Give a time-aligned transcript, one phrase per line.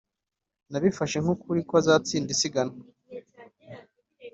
[0.71, 2.81] ]nabifashe nk'ukuri ko azatsinda isiganwa.